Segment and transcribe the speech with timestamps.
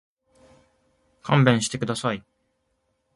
[1.21, 2.23] 勘弁してください。